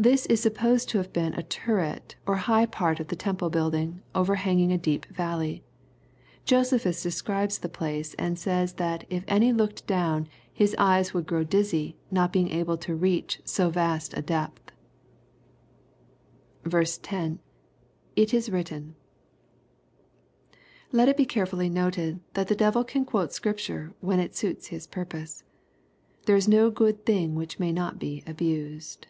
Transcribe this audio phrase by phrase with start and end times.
[0.00, 4.00] This is su{^>08Qd to have been a turret, or high part of the .emple building,
[4.14, 5.62] overhanging a deep valley.
[6.46, 11.44] JoaepLus describes the place, and says, that" if any looked down, his eyes would grow
[11.44, 14.72] dizzy, not being able to reach to so vast a depth.*'
[16.64, 17.40] 10.—
[18.16, 18.92] [It 18 ivrUten,]
[20.92, 24.86] Let it be carefully noted, that the devil can quote Scripture, when it suits his
[24.86, 25.44] purpose.
[26.24, 29.08] There is no good thing which may not be abused.